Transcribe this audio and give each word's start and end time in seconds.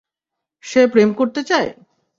সে 0.63 0.81
প্রেম 0.87 1.09
করতে 1.13 1.41
চায়! 1.43 1.69